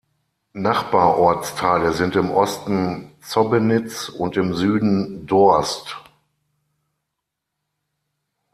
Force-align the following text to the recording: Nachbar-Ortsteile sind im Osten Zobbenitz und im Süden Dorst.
Nachbar-Ortsteile 0.53 1.93
sind 1.93 2.15
im 2.15 2.31
Osten 2.31 3.11
Zobbenitz 3.21 4.09
und 4.09 4.35
im 4.35 4.55
Süden 4.55 5.27
Dorst. 5.27 5.95